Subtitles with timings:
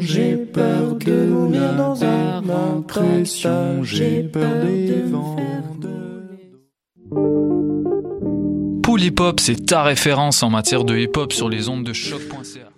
[0.00, 5.36] j'ai peur de mourir dans un impression, j'ai peur des vents.
[8.82, 11.92] Pool Hip Hop, c'est ta référence en matière de hip hop sur les ondes de
[11.92, 12.70] choc.ca.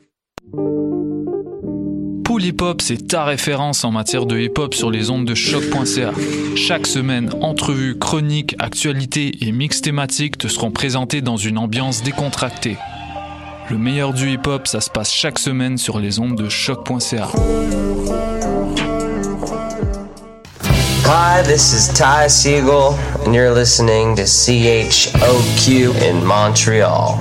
[2.25, 5.35] Pool Hip Hop, c'est ta référence en matière de hip hop sur les ondes de
[5.35, 6.13] choc.ca.
[6.57, 12.77] Chaque semaine, entrevues, chroniques, actualités et mix thématiques te seront présentés dans une ambiance décontractée.
[13.71, 17.29] Le meilleur du hip hop, ça se passe chaque semaine sur les ondes de choc.ca.
[21.05, 22.95] Hi, this is Ty Siegel,
[23.25, 27.21] and you're listening to CHOQ in Montreal.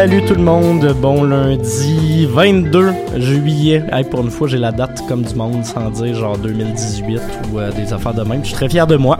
[0.00, 3.84] Salut tout le monde, bon lundi 22 juillet.
[3.92, 7.20] Hey, pour une fois, j'ai la date comme du monde sans dire genre 2018
[7.52, 8.40] ou euh, des affaires de même.
[8.40, 9.18] Je suis très fier de moi.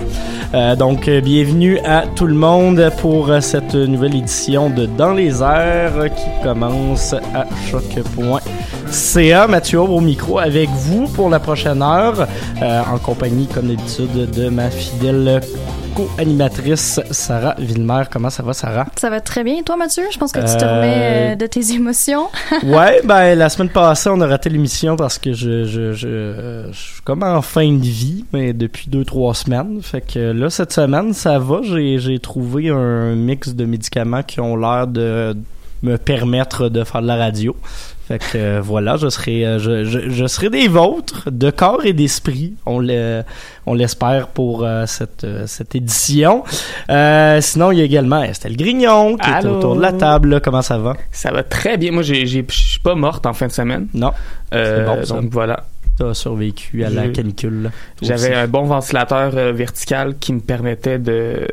[0.54, 5.42] Euh, donc, euh, bienvenue à tout le monde pour cette nouvelle édition de Dans les
[5.42, 9.46] airs qui commence à choc.ca.
[9.48, 12.26] Mathieu au micro avec vous pour la prochaine heure
[12.62, 15.42] en compagnie, comme d'habitude, de ma fidèle
[15.94, 18.04] co-animatrice Sarah Villemer.
[18.10, 18.86] Comment ça va, Sarah?
[18.96, 19.56] Ça va très bien.
[19.58, 20.04] Et toi, Mathieu?
[20.12, 22.28] Je pense que tu te Euh, remets euh, de tes émotions.
[22.64, 26.72] ouais, ben la semaine passée, on a raté l'émission parce que je, je, je, euh,
[26.72, 29.80] je suis comme en fin de vie, mais depuis deux trois semaines.
[29.82, 31.60] Fait que là, cette semaine, ça va.
[31.62, 35.36] J'ai, j'ai trouvé un mix de médicaments qui ont l'air de
[35.82, 37.56] me permettre de faire de la radio.
[38.08, 41.84] Fait que euh, voilà, je serai, euh, je, je, je serai des vôtres, de corps
[41.84, 42.54] et d'esprit.
[42.66, 43.22] On le,
[43.66, 46.42] on l'espère pour euh, cette, cette édition.
[46.90, 50.30] Euh, sinon, il y a également Estelle Grignon qui est autour de la table.
[50.30, 50.40] là.
[50.40, 50.96] Comment ça va?
[51.12, 51.92] Ça va très bien.
[51.92, 53.86] Moi, je suis pas morte en fin de semaine.
[53.94, 54.10] Non.
[54.50, 55.14] Bon, ça.
[55.14, 55.64] donc voilà.
[55.96, 57.70] T'as survécu à la canicule.
[58.00, 61.46] J'avais un bon ventilateur euh, vertical qui me permettait de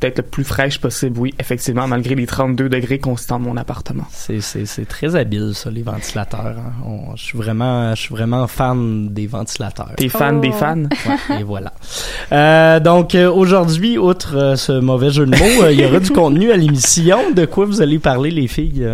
[0.00, 1.18] d'être le plus fraîche possible.
[1.18, 4.04] Oui, effectivement, malgré les 32 degrés constants de mon appartement.
[4.10, 6.56] C'est, c'est, c'est très habile, ça, les ventilateurs.
[6.58, 6.72] hein.
[6.86, 9.92] On- je suis vraiment, je suis vraiment fan des ventilateurs.
[9.96, 10.40] T'es fan Oh.
[10.40, 10.82] des fans?
[11.30, 11.72] Ouais, et voilà.
[12.32, 16.00] Euh, donc euh, aujourd'hui, outre euh, ce mauvais jeu de mots, euh, il y aura
[16.00, 17.32] du contenu à l'émission.
[17.34, 18.86] De quoi vous allez parler, les filles?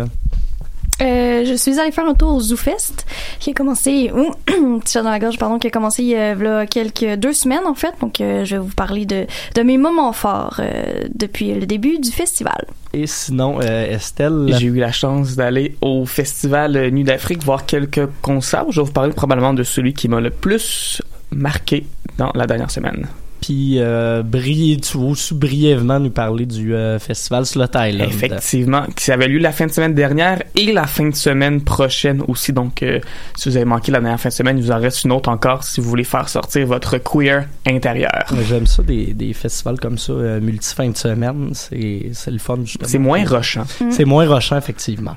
[1.01, 1.45] Euh?
[1.45, 3.05] Je suis allée faire un tour au ZooFest
[3.39, 4.11] qui a commencé,
[4.87, 7.93] chat dans la gorge, pardon, qui a commencé euh, v'là quelques deux semaines en fait.
[8.01, 9.25] Donc, euh, je vais vous parler de,
[9.55, 12.65] de mes moments forts euh, depuis le début du festival.
[12.93, 14.55] Et sinon, euh, Estelle?
[14.57, 18.65] J'ai eu la chance d'aller au festival Nuit d'Afrique voir quelques concerts.
[18.71, 21.85] Je vais vous parler probablement de celui qui m'a le plus marqué
[22.17, 23.07] dans la dernière semaine
[23.47, 28.09] puis euh, briller, tu veux aussi brièvement nous parler du euh, festival Slot Island.
[28.09, 32.21] Effectivement, qui avait lieu la fin de semaine dernière et la fin de semaine prochaine
[32.27, 32.51] aussi.
[32.51, 32.99] Donc, euh,
[33.37, 35.29] si vous avez manqué la dernière fin de semaine, il vous en reste une autre
[35.29, 38.25] encore si vous voulez faire sortir votre queer intérieur.
[38.49, 41.51] J'aime ça, des, festivals comme ça, euh, multi-fin de semaine.
[41.53, 42.89] C'est le fun, justement.
[42.89, 43.63] C'est moins rochant.
[43.79, 43.91] Mm.
[43.91, 45.15] C'est moins rochant, effectivement.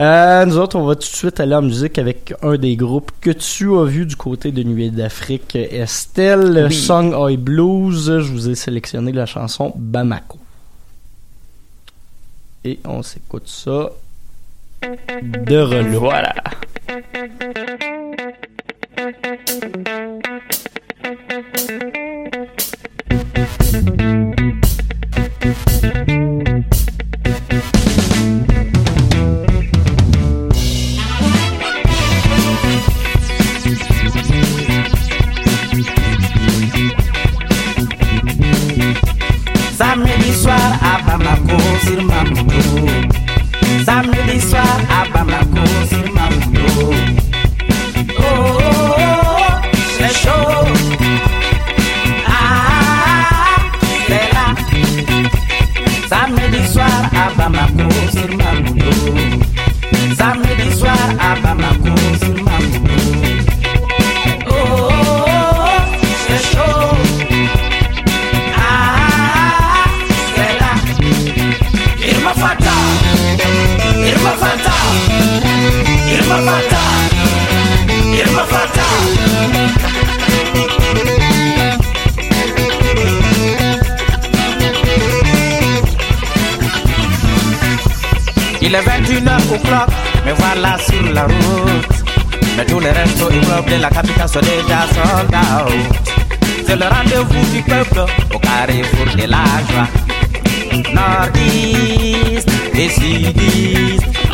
[0.00, 3.12] Euh, nous autres, on va tout de suite aller en musique avec un des groupes
[3.20, 6.74] que tu as vu du côté de Nuit d'Afrique, Estelle, oui.
[6.74, 7.67] Song I Blue
[8.20, 10.38] je vous ai sélectionné la chanson Bamako.
[12.64, 13.90] Et on s'écoute ça
[14.82, 16.00] de relou.
[16.00, 16.34] Voilà.
[41.28, 42.86] À Bamako sur Mamoudo.
[43.84, 46.17] Samedi soir à Bamako sur
[89.48, 89.88] 21h au clock,
[90.26, 92.04] me voilà sur la route.
[92.56, 95.72] Mais tous les restos immeubles de la capitale sont déjà sold out.
[96.66, 98.04] C'est le rendez-vous du peuple
[98.34, 99.88] au carrefour de la joie.
[100.94, 102.88] Nordiste et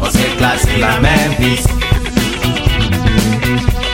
[0.00, 1.70] on s'éclate sur la même piste.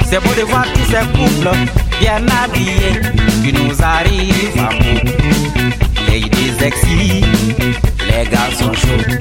[0.08, 1.56] C'est beau de voir tous ces couples
[2.00, 3.00] bien habillés
[3.44, 5.10] qui nous arrivent à bout.
[6.08, 7.24] Ladies sexy,
[8.08, 9.19] les garçons chauds.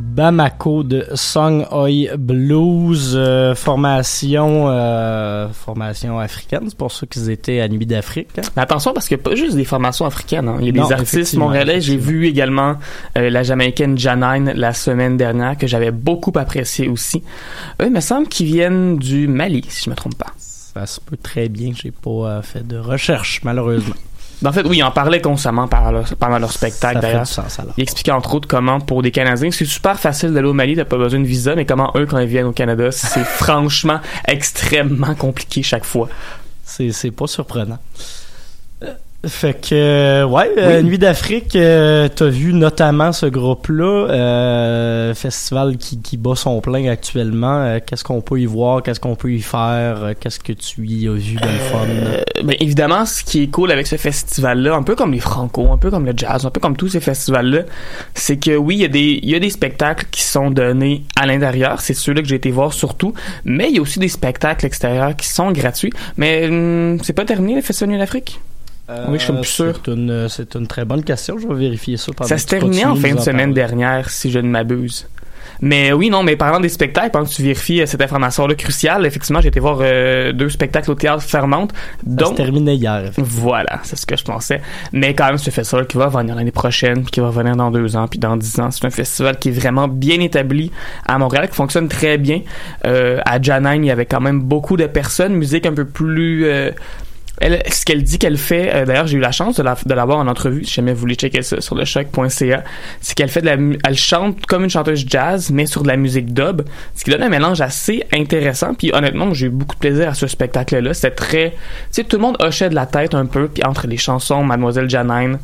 [0.00, 7.60] Bamako de Song Oi Blues, euh, formation euh, formation africaine, c'est pour ça qu'ils étaient
[7.60, 8.28] à Nuit d'Afrique.
[8.38, 8.42] hein.
[8.56, 10.48] Mais attention parce a pas juste des formations africaines.
[10.48, 10.56] hein.
[10.60, 11.80] Il y a Non, des artistes montréalais.
[11.80, 12.76] J'ai vu également
[13.18, 17.22] euh, la Jamaïcaine Janine la semaine dernière que j'avais beaucoup apprécié aussi.
[17.82, 20.32] Eux, il me semble qu'ils viennent du Mali, si je me trompe pas.
[20.36, 23.94] Ça se peut très bien, j'ai pas fait de recherche malheureusement.
[24.42, 27.22] Ben, en fait, oui, ils en parlaient constamment par leur- pendant leur spectacle d'ailleurs.
[27.22, 27.72] du sens alors.
[27.76, 30.84] Il expliquait entre autres comment pour des Canadiens, c'est super facile d'aller au Mali, t'as
[30.84, 35.14] pas besoin de visa, mais comment eux, quand ils viennent au Canada, c'est franchement extrêmement
[35.14, 36.08] compliqué chaque fois.
[36.64, 37.78] C'est c'est pas surprenant.
[39.24, 45.14] Euh, Fait que, euh, ouais, euh, Nuit d'Afrique, euh, t'as vu notamment ce groupe-là, euh,
[45.14, 47.62] festival qui, qui bat son plein actuellement.
[47.62, 50.86] Euh, qu'est-ce qu'on peut y voir, qu'est-ce qu'on peut y faire, euh, qu'est-ce que tu
[50.86, 51.86] y as vu de le fun?
[51.88, 55.70] Euh, ben, évidemment, ce qui est cool avec ce festival-là, un peu comme les Franco,
[55.72, 57.62] un peu comme le jazz, un peu comme tous ces festivals-là,
[58.14, 61.04] c'est que oui, il y, a des, il y a des spectacles qui sont donnés
[61.16, 63.14] à l'intérieur, c'est ceux-là que j'ai été voir surtout,
[63.44, 65.92] mais il y a aussi des spectacles extérieurs qui sont gratuits.
[66.16, 68.40] Mais hum, c'est pas terminé le Festival Nuit d'Afrique?
[68.88, 69.80] Oui, je suis plus sûr.
[69.84, 72.84] C'est une, c'est une très bonne question, je vais vérifier ça pendant Ça se terminait
[72.84, 73.54] en fin de semaine parler.
[73.54, 75.08] dernière, si je ne m'abuse.
[75.60, 79.06] Mais oui, non, mais parlant des spectacles, pendant que tu vérifies euh, cette information-là cruciale,
[79.06, 81.72] effectivement, j'ai été voir euh, deux spectacles au théâtre Fermante.
[82.18, 83.10] Ça se terminait hier.
[83.18, 84.60] voilà, c'est ce que je pensais.
[84.92, 87.70] Mais quand même, ce festival qui va venir l'année prochaine, puis qui va revenir dans
[87.70, 88.70] deux ans, puis dans dix ans.
[88.70, 90.72] C'est un festival qui est vraiment bien établi
[91.06, 92.40] à Montréal, qui fonctionne très bien.
[92.84, 96.46] Euh, à Janine, il y avait quand même beaucoup de personnes, musique un peu plus...
[96.46, 96.72] euh,
[97.40, 100.28] ce qu'elle dit qu'elle fait, euh, d'ailleurs j'ai eu la chance de la, de en
[100.28, 102.64] entrevue, si jamais vous voulez checker ça sur le choc.ca,
[103.00, 105.96] c'est qu'elle fait de la, elle chante comme une chanteuse jazz, mais sur de la
[105.96, 106.62] musique dub,
[106.94, 108.74] ce qui donne un mélange assez intéressant.
[108.74, 110.94] Puis honnêtement, j'ai eu beaucoup de plaisir à ce spectacle-là.
[110.94, 111.56] C'était très, tu
[111.90, 114.88] sais, tout le monde hochait de la tête un peu, puis entre les chansons, Mademoiselle
[114.88, 115.38] Janine,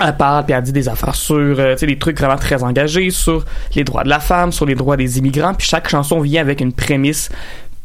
[0.00, 2.62] elle parle puis elle dit des affaires sur euh, tu sais des trucs vraiment très
[2.62, 6.20] engagés sur les droits de la femme sur les droits des immigrants puis chaque chanson
[6.20, 7.30] vient avec une prémisse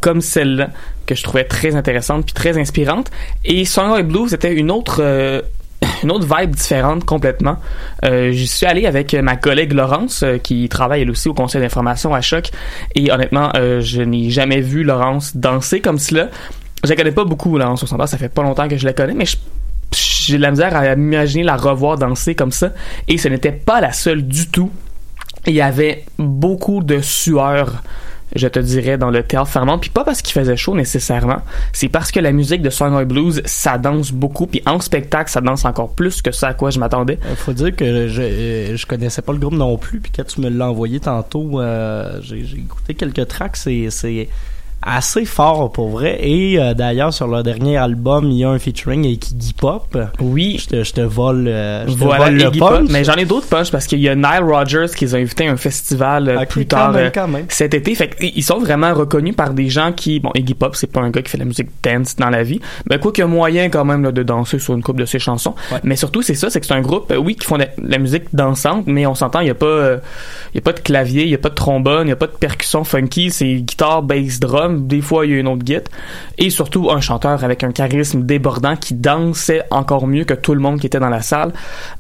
[0.03, 0.69] comme celle-là
[1.07, 3.10] que je trouvais très intéressante puis très inspirante
[3.45, 5.41] et et Blue c'était une autre euh,
[6.03, 7.55] une autre vibe différente complètement.
[8.03, 11.62] Euh, J'y suis allé avec ma collègue Laurence euh, qui travaille elle aussi au conseil
[11.62, 12.51] d'information à Choc
[12.95, 16.27] et honnêtement euh, je n'ai jamais vu Laurence danser comme cela.
[16.83, 18.93] Je la connais pas beaucoup Laurence au standard, ça fait pas longtemps que je la
[18.93, 19.25] connais mais
[19.93, 22.72] j'ai de la misère à imaginer la revoir danser comme ça.
[23.07, 24.69] Et ce n'était pas la seule du tout.
[25.45, 27.83] Il y avait beaucoup de sueur
[28.36, 29.78] je te dirais, dans le théâtre Fairmont.
[29.78, 33.42] Puis pas parce qu'il faisait chaud nécessairement, c'est parce que la musique de Song Blues,
[33.46, 34.48] ça danse beaucoup.
[34.48, 37.20] Puis en spectacle, ça danse encore plus que ça à quoi je m'attendais.
[37.30, 40.00] Il faut dire que je, euh, je connaissais pas le groupe non plus.
[40.00, 43.58] Puis quand tu me l'as envoyé tantôt, euh, j'ai écouté quelques tracks.
[43.58, 44.30] C'est
[44.86, 46.18] assez fort pour vrai.
[46.22, 49.98] Et euh, d'ailleurs, sur leur dernier album, il y a un featuring avec Iggy Pop.
[50.20, 50.58] Oui.
[50.60, 52.82] Je te, je te vole, euh, je te Voilà, vole le Pop.
[52.90, 55.48] Mais j'en ai d'autres punch parce qu'il y a Nile Rodgers qui les a invités
[55.48, 57.46] à un festival euh, Ok, plus quand tard même, quand même.
[57.50, 57.96] cet été.
[57.96, 61.02] Fait que, ils sont vraiment reconnus par des gens qui, bon, Iggy Pop, c'est pas
[61.02, 62.60] un gars qui fait de la musique dance dans la vie,
[62.90, 65.06] mais quoi qu'il y a moyen quand même là, de danser sur une coupe de
[65.06, 65.56] ses chansons.
[65.72, 65.80] Ouais.
[65.84, 68.24] Mais surtout, c'est ça, c'est que c'est un groupe, oui, qui font de la musique
[68.34, 69.98] dansante, mais on s'entend, il y a pas, euh,
[70.54, 72.28] y a pas de clavier, il y a pas de trombone, il y a pas
[72.28, 74.73] de percussion funky, c'est guitare, bass, drum.
[74.74, 75.84] Des fois, il y a une autre guitare.
[76.38, 80.60] Et surtout, un chanteur avec un charisme débordant qui dansait encore mieux que tout le
[80.60, 81.53] monde qui était dans la salle,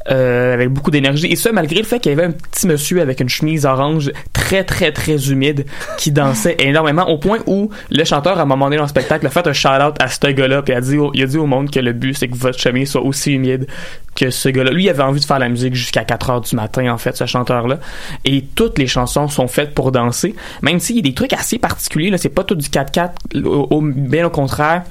[0.09, 1.27] euh, avec beaucoup d'énergie.
[1.27, 4.11] Et ça, malgré le fait qu'il y avait un petit monsieur avec une chemise orange
[4.33, 5.65] très, très, très humide
[5.97, 9.25] qui dansait énormément au point où le chanteur, à un moment donné dans le spectacle,
[9.25, 11.71] a fait un shout-out à ce gars-là puis a dit, il a dit au monde
[11.71, 13.67] que le but, c'est que votre chemise soit aussi humide
[14.15, 14.71] que ce gars-là.
[14.71, 17.15] Lui, il avait envie de faire la musique jusqu'à 4 heures du matin, en fait,
[17.17, 17.79] ce chanteur-là.
[18.25, 20.35] Et toutes les chansons sont faites pour danser.
[20.61, 23.09] Même s'il y a des trucs assez particuliers, là, c'est pas tout du 4-4,
[23.45, 24.83] au- au- bien au contraire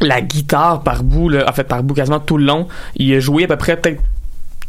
[0.00, 2.68] la guitare par bout, en fait par bout quasiment tout le long.
[2.96, 4.00] Il a joué à peu près peut-être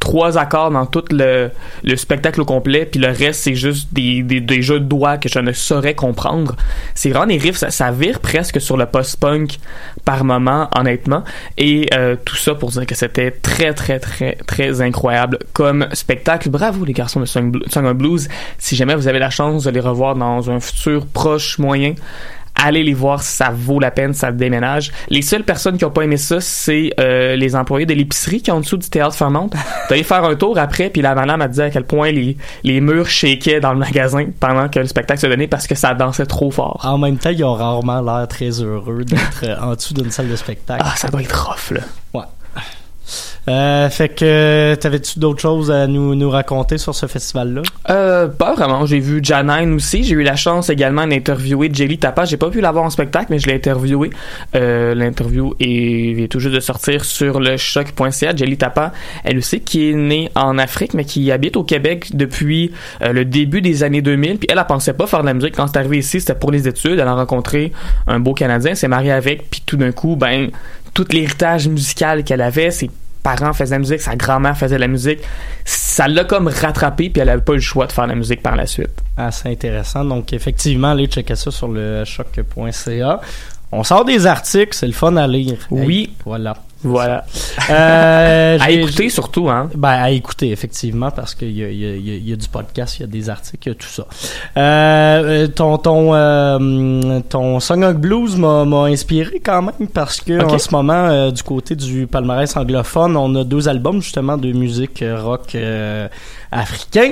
[0.09, 1.51] trois accords dans tout le,
[1.83, 5.19] le spectacle au complet, puis le reste c'est juste des, des, des jeux de doigts
[5.19, 6.55] que je ne saurais comprendre.
[6.95, 9.59] C'est vraiment des riffs, ça, ça vire presque sur le post-punk
[10.05, 11.23] par moment, honnêtement.
[11.59, 16.49] Et euh, tout ça pour dire que c'était très très très très incroyable comme spectacle.
[16.49, 17.51] Bravo les garçons de Song,
[17.93, 18.29] Blues.
[18.57, 21.93] Si jamais vous avez la chance de les revoir dans un futur proche moyen,
[22.63, 24.91] allez les voir, ça vaut la peine, ça déménage.
[25.09, 28.49] Les seules personnes qui ont pas aimé ça, c'est euh, les employés de l'épicerie qui
[28.49, 29.49] est en dessous du théâtre Fairmont.
[29.89, 32.81] T'allais faire un tour après, puis la madame a dit à quel point les, les
[32.81, 36.25] murs shakeaient dans le magasin pendant que le spectacle se donnait parce que ça dansait
[36.25, 36.79] trop fort.
[36.83, 40.29] En même temps, ils ont rarement l'air très heureux d'être euh, en dessous d'une salle
[40.29, 40.83] de spectacle.
[40.85, 41.81] Ah, ça doit être rough, là.
[42.13, 42.25] Ouais.
[43.49, 47.63] Euh, fait que t'avais-tu d'autres choses à nous, nous raconter sur ce festival-là?
[47.89, 48.85] Euh, pas vraiment.
[48.85, 50.03] J'ai vu Janine aussi.
[50.03, 52.25] J'ai eu la chance également d'interviewer Jelly Tapa.
[52.25, 54.11] J'ai pas pu l'avoir en spectacle, mais je l'ai interviewé.
[54.55, 58.35] Euh, L'interview est, est tout juste de sortir sur le choc.ca.
[58.35, 58.91] Jelly Tapa,
[59.23, 63.61] elle aussi, qui est née en Afrique, mais qui habite au Québec depuis le début
[63.61, 64.37] des années 2000.
[64.37, 65.55] Puis elle, elle pensait pas faire de la musique.
[65.55, 66.99] Quand c'est arrivé ici, c'était pour les études.
[66.99, 67.71] Elle a rencontré
[68.05, 70.49] un beau Canadien, s'est mariée avec, puis tout d'un coup, ben,
[70.93, 72.89] tout l'héritage musical qu'elle avait, ses
[73.23, 75.19] parents faisaient de la musique, sa grand-mère faisait de la musique,
[75.65, 78.15] ça l'a comme rattrapé, puis elle avait pas eu le choix de faire de la
[78.15, 79.01] musique par la suite.
[79.17, 80.05] Assez intéressant.
[80.05, 83.21] Donc, effectivement, allez checker ça sur le choc.ca.
[83.71, 85.57] On sort des articles, c'est le fun à lire.
[85.69, 85.99] Oui.
[85.99, 86.55] Hey, voilà.
[86.83, 87.25] Voilà.
[87.69, 89.69] Euh, À écouter surtout, hein.
[89.75, 93.07] Ben, à écouter, effectivement, parce qu'il y a, y, y du podcast, il y a
[93.07, 94.07] des articles, il y a tout ça.
[94.57, 100.43] Euh, euh, ton ton, euh, ton Song of Blues m'a inspiré quand même, parce que
[100.43, 105.03] en ce moment, du côté du palmarès anglophone, on a deux albums, justement, de musique
[105.05, 105.55] rock
[106.51, 107.11] africain.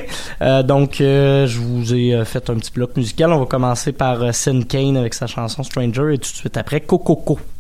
[0.64, 3.32] Donc, je vous ai fait un petit bloc musical.
[3.32, 6.82] On va commencer par Sin Kane avec sa chanson Stranger, et tout de suite après,
[6.82, 7.38] Cococo.
[7.38, 7.57] Well,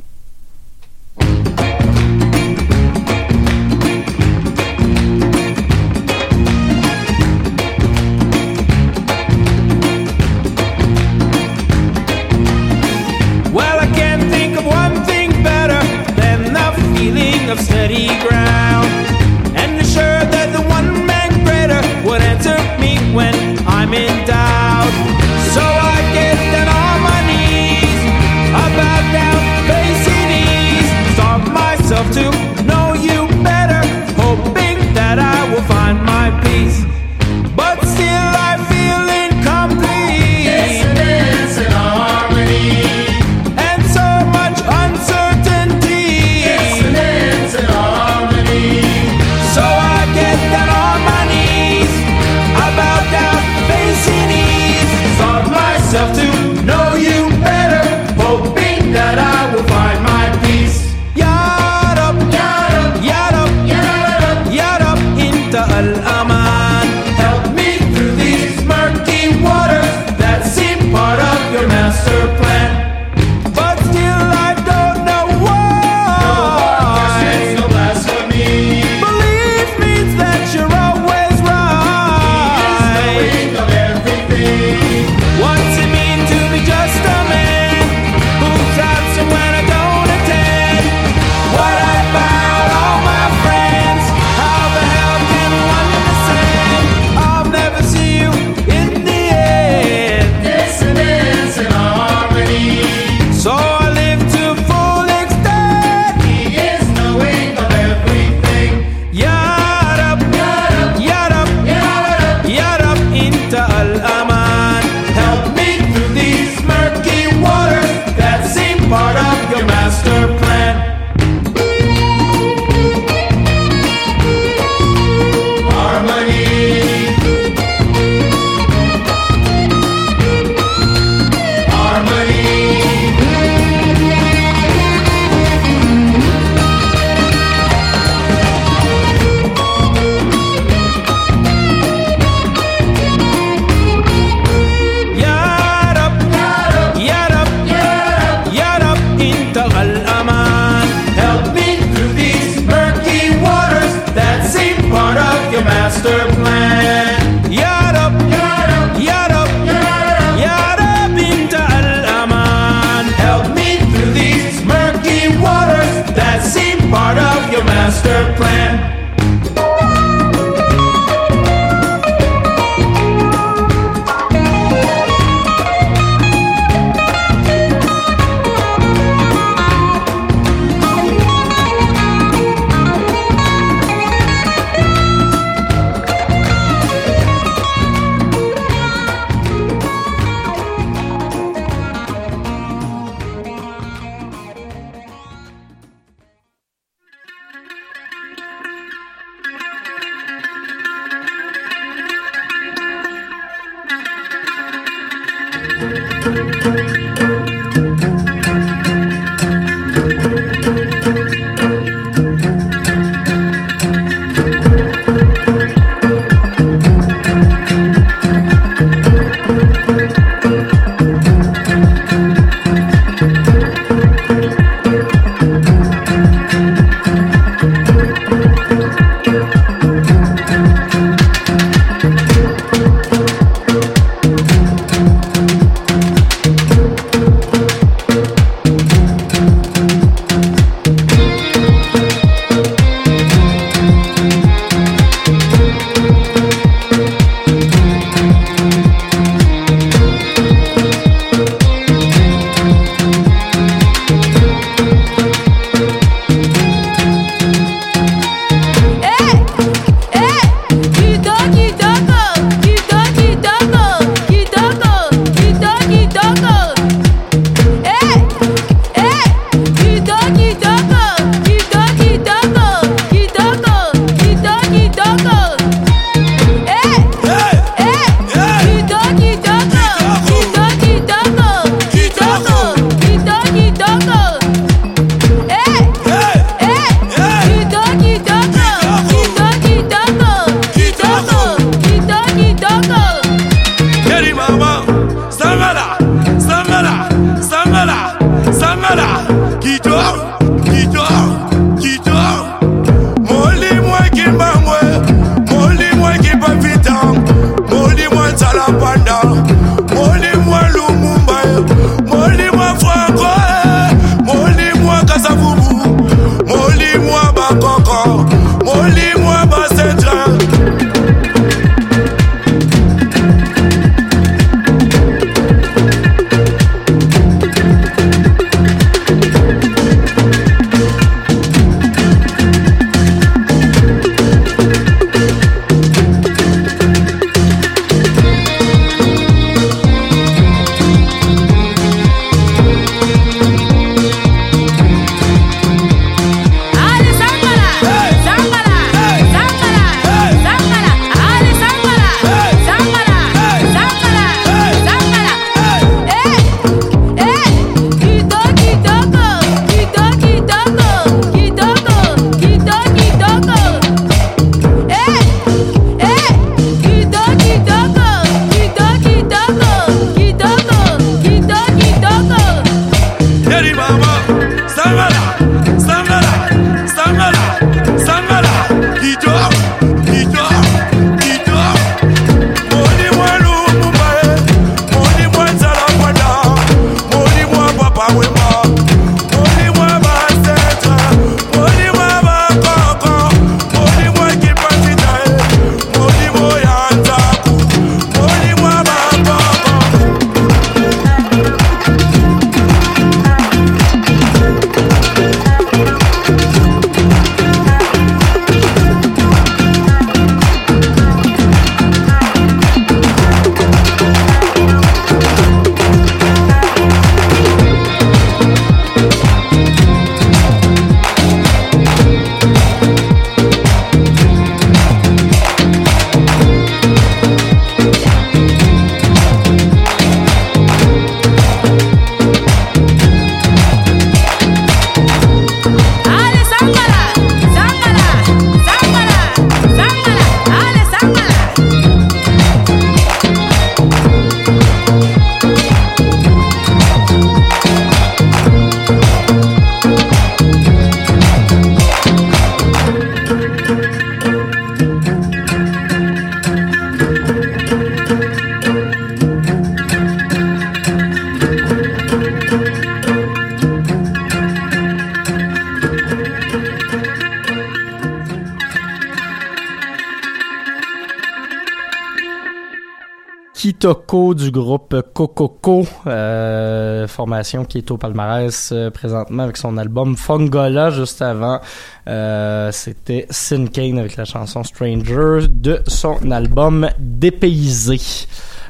[473.79, 480.17] Kitoko du groupe Cococo, euh, formation qui est au palmarès euh, présentement avec son album
[480.17, 480.89] Fongola.
[480.89, 481.59] Juste avant,
[482.07, 487.99] euh, c'était Sin Kane avec la chanson Stranger de son album Dépaysé.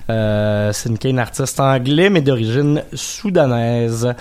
[0.09, 4.13] Euh, c'est une Kane artiste anglais, mais d'origine soudanaise.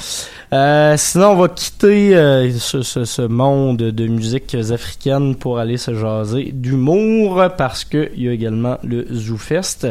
[0.53, 2.11] Sinon, on va quitter
[2.59, 8.79] ce, monde de musique africaine pour aller se jaser d'humour, parce qu'il y a également
[8.85, 9.89] le ZooFest.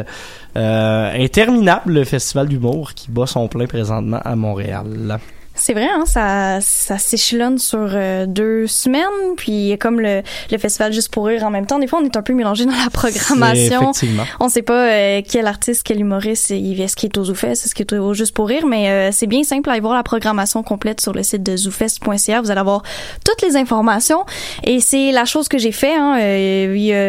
[0.56, 5.18] Euh, interminable, le festival d'humour qui bat son plein présentement à Montréal.
[5.56, 9.02] C'est vrai, hein, ça, ça s'échelonne sur euh, deux semaines,
[9.36, 12.16] puis comme le, le festival Juste pour rire en même temps, des fois on est
[12.16, 13.92] un peu mélangé dans la programmation.
[14.38, 17.86] On sait pas euh, quel artiste, quel humoriste, est-ce qu'il est au ZooFest, est-ce qu'il
[17.86, 20.62] est au Juste pour rire, mais euh, c'est bien simple à aller voir la programmation
[20.62, 22.40] complète sur le site de zoofest.ca.
[22.40, 22.82] Vous allez avoir
[23.24, 24.24] toutes les informations
[24.64, 25.94] et c'est la chose que j'ai fait.
[25.94, 26.18] Hein,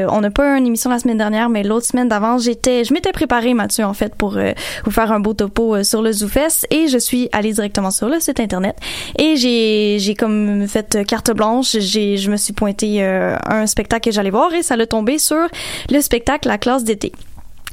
[0.09, 3.11] on n'a pas une émission la semaine dernière, mais l'autre semaine d'avant, j'étais, je m'étais
[3.11, 4.37] préparé Mathieu en fait pour
[4.85, 8.19] vous faire un beau topo sur le ZooFest et je suis allée directement sur le
[8.19, 8.75] site internet.
[9.17, 11.77] Et j'ai comme fait carte blanche.
[11.79, 15.17] J'ai je me suis pointé euh, un spectacle que j'allais voir et ça l'a tombé
[15.17, 15.47] sur
[15.89, 17.11] le spectacle La classe d'été.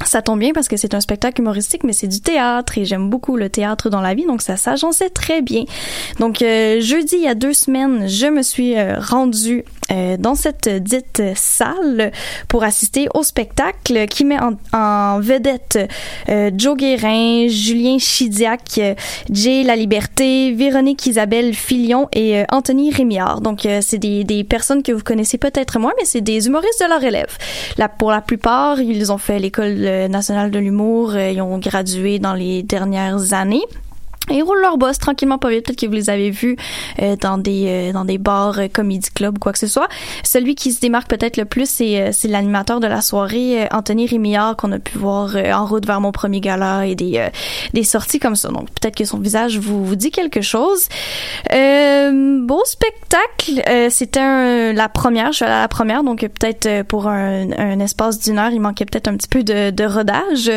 [0.04, 3.08] Ça tombe bien parce que c'est un spectacle humoristique, mais c'est du théâtre et j'aime
[3.08, 5.64] beaucoup le théâtre dans la vie, donc ça s'agençait très bien.
[6.18, 10.34] Donc euh, jeudi, il y a deux semaines, je me suis euh, rendue euh, dans
[10.34, 12.12] cette dite salle
[12.48, 14.38] pour assister au spectacle qui met
[14.72, 15.78] en, vedette
[16.28, 18.80] Joe Guérin, Julien Chidiac,
[19.30, 23.40] Jay La Liberté, Véronique Isabelle Filion et Anthony Rémillard.
[23.40, 26.88] Donc c'est des, des personnes que vous connaissez peut-être moins, mais c'est des humoristes de
[26.88, 27.36] leur élève.
[27.78, 29.74] Là, pour la plupart, ils ont fait l'école
[30.08, 31.14] national de l'humour.
[31.14, 33.64] Euh, ils ont gradué dans les dernières années.
[34.30, 35.66] Ils roulent leur boss tranquillement pas vite.
[35.66, 36.56] Peut-être que vous les avez vus
[37.02, 39.88] euh, dans des euh, dans des bars, euh, comédie club, quoi que ce soit.
[40.22, 44.06] Celui qui se démarque peut-être le plus, c'est euh, c'est l'animateur de la soirée, Anthony
[44.06, 47.28] Rémillard, qu'on a pu voir en route vers mon premier gala et des
[47.74, 48.48] des sorties comme ça.
[48.48, 50.88] Donc peut-être que son visage vous vous dit quelque chose.
[51.50, 53.62] beau spectacle.
[53.90, 55.32] C'était la première.
[55.32, 58.60] Je suis allée à la première, donc peut-être pour un, un espace d'une heure, il
[58.60, 60.50] manquait peut-être un petit peu de, de rodage.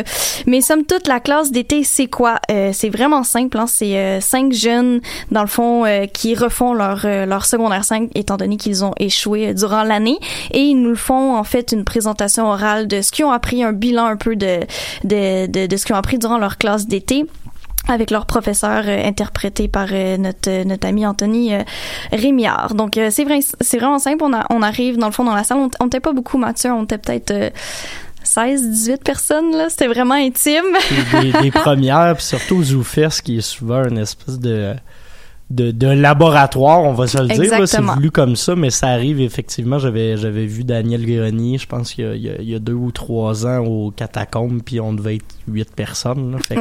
[0.46, 2.40] Mais somme toute, la classe d'été, c'est quoi?
[2.72, 7.26] C'est vraiment simple c'est euh, cinq jeunes, dans le fond, euh, qui refont leur, euh,
[7.26, 10.18] leur secondaire 5, étant donné qu'ils ont échoué durant l'année.
[10.52, 13.72] Et ils nous font, en fait, une présentation orale de ce qu'ils ont appris, un
[13.72, 14.60] bilan un peu de,
[15.04, 17.26] de, de, ce qu'ils ont appris durant leur classe d'été
[17.90, 19.86] avec leur professeur interprété par
[20.18, 21.52] notre notre ami Anthony
[22.12, 22.74] Rémiard.
[22.74, 25.56] Donc c'est vrai c'est vraiment simple on, on arrive dans le fond dans la salle
[25.80, 27.50] on n'était pas beaucoup Mathieu on était peut-être
[28.28, 29.68] 16, 18 personnes, là.
[29.70, 30.76] C'était vraiment intime.
[31.22, 34.74] des, des, premières, puis surtout au ZooFest, qui est souvent une espèce de
[35.50, 37.66] de, de laboratoire, on va se le dire.
[37.66, 39.78] C'est voulu comme ça, mais ça arrive effectivement.
[39.78, 43.64] J'avais j'avais vu Daniel Grenier, je pense qu'il y, y, a deux ou trois ans
[43.64, 46.32] au catacombe, puis on devait être huit personnes.
[46.32, 46.38] Là.
[46.46, 46.60] Fait que,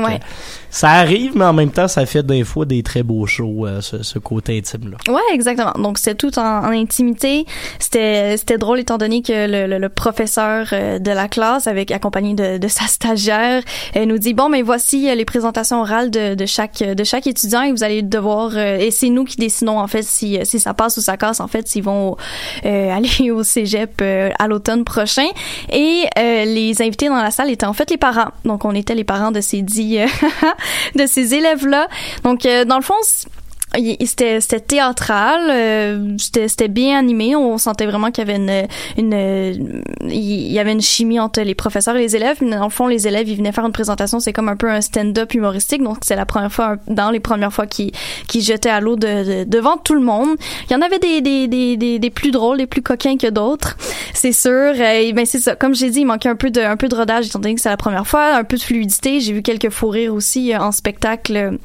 [0.69, 3.81] ça arrive, mais en même temps, ça fait des fois des très beaux shows, euh,
[3.81, 4.97] ce, ce, côté intime-là.
[5.13, 5.73] Ouais, exactement.
[5.73, 7.45] Donc c'est tout en, en intimité.
[7.79, 12.35] C'était c'était drôle étant donné que le, le, professeur euh, de la classe, avec accompagné
[12.35, 16.35] de, de sa stagiaire, elle nous dit bon, mais voici euh, les présentations orales de,
[16.35, 19.87] de chaque de chaque étudiant et vous allez devoir et c'est nous qui décidons en
[19.87, 22.17] fait si, si ça passe ou ça casse en fait s'ils vont
[22.65, 25.27] euh, aller au cégep euh, à l'automne prochain.
[25.71, 28.31] Et euh, les invités dans la salle étaient en fait les parents.
[28.45, 29.99] Donc on était les parents de ces dix
[30.95, 31.87] de ces élèves là
[32.23, 32.93] donc dans le fond
[33.73, 37.35] c'était c'était théâtral euh, c'était bien animé.
[37.35, 41.55] On sentait vraiment qu'il y avait une une il y avait une chimie entre les
[41.55, 42.37] professeurs et les élèves.
[42.41, 44.19] Dans le fond les élèves ils venaient faire une présentation.
[44.19, 45.83] C'est comme un peu un stand-up humoristique.
[45.83, 47.91] Donc c'est la première fois dans les premières fois qu'ils
[48.27, 50.29] qui jetaient à l'eau de, devant tout le monde.
[50.69, 53.77] Il y en avait des des, des, des, plus drôles des plus coquins que d'autres.
[54.13, 54.79] C'est sûr.
[54.79, 55.55] Et ben c'est ça.
[55.55, 57.61] Comme j'ai dit il manquait un peu de un peu de rodage étant donné que
[57.61, 59.19] c'est la première fois un peu de fluidité.
[59.19, 61.57] J'ai vu quelques fous rires aussi en spectacle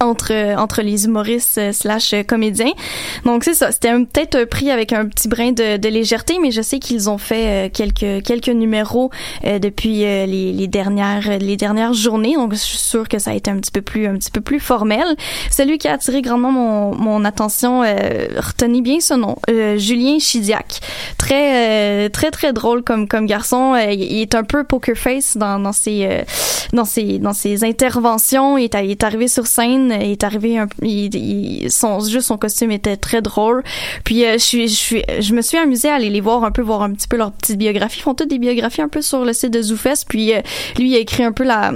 [0.00, 2.72] entre entre les humoristes euh, slash euh, comédiens.
[3.24, 6.62] Donc c'est ça, c'était peut-être pris avec un petit brin de, de légèreté, mais je
[6.62, 9.10] sais qu'ils ont fait euh, quelques quelques numéros
[9.44, 12.34] depuis les, les dernières les dernières journées.
[12.34, 14.40] Donc je suis sûre que ça a été un petit peu plus un petit peu
[14.40, 15.04] plus formel.
[15.50, 19.36] Celui qui a attiré grandement mon, mon attention, retenez bien ce nom,
[19.76, 20.80] Julien Chidiac.
[21.18, 23.76] Très très très drôle comme comme garçon.
[23.76, 26.24] il est un peu poker face dans dans ses
[26.72, 28.58] dans ses dans ses interventions.
[28.58, 30.58] Il est, il est arrivé sur scène est arrivé
[31.68, 33.62] son juste son costume était très drôle.
[34.04, 36.50] Puis euh, je suis je suis je me suis amusée à aller les voir un
[36.50, 37.98] peu voir un petit peu leur petite biographie.
[38.00, 40.06] Ils font toutes des biographies un peu sur le site de Zoufest.
[40.08, 40.40] Puis euh,
[40.78, 41.72] lui il a écrit un peu la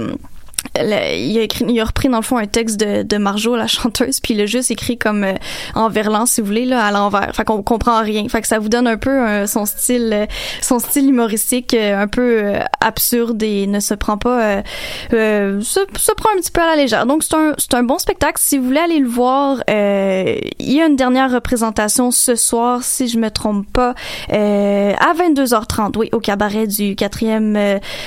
[0.75, 4.19] il, a écrit, il repris dans le fond un texte de, de Marjo, la chanteuse,
[4.19, 5.33] puis il a juste écrit comme euh,
[5.73, 7.31] en verlan, si vous voulez, là, à l'envers.
[7.35, 8.27] Fait qu'on comprend rien.
[8.29, 10.25] Fait que ça vous donne un peu euh, son style, euh,
[10.61, 14.63] son style humoristique un peu absurde et ne se prend pas,
[15.11, 17.05] se, se, prend un petit peu à la légère.
[17.05, 18.39] Donc c'est un, c'est un bon spectacle.
[18.39, 23.07] Si vous voulez aller le voir, il y a une dernière représentation ce soir, si
[23.07, 23.95] je me trompe pas,
[24.29, 27.57] à 22h30, oui, au cabaret du quatrième,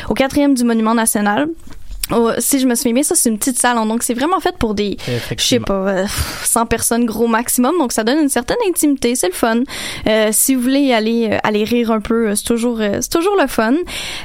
[0.09, 1.49] au quatrième du Monument National.
[2.13, 3.87] Oh, si je me souviens bien, ça c'est une petite salle, hein.
[3.87, 4.97] donc c'est vraiment fait pour des,
[5.37, 6.07] je sais pas, euh,
[6.45, 9.61] 100 personnes gros maximum, donc ça donne une certaine intimité, c'est le fun.
[10.07, 13.11] Euh, si vous voulez aller euh, aller rire un peu, euh, c'est toujours euh, c'est
[13.11, 13.75] toujours le fun.